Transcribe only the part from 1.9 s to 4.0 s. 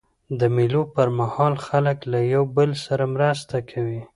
له یوه بل سره مرسته کوي.